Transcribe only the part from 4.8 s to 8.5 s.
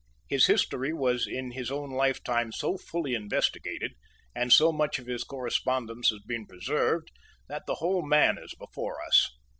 of his correspondence has been preserved, that the whole man